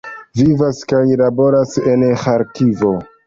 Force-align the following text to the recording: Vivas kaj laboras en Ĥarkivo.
Vivas 0.39 0.79
kaj 0.91 1.01
laboras 1.23 1.75
en 1.93 2.07
Ĥarkivo. 2.25 2.95